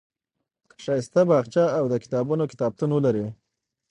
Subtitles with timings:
[0.69, 3.25] که ښایسته باغچه او د کتابونو کتابتون ولرئ.